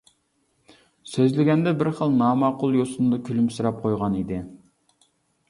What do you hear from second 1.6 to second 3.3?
بىر خىل ناماقۇل يوسۇندا